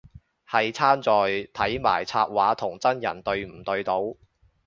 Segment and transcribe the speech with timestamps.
[0.49, 1.11] 係差在
[1.53, 4.01] 睇埋插畫同真人對唔對到